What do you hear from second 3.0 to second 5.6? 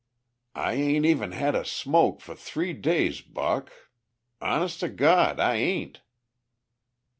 Buck. Hones' to Gawd, I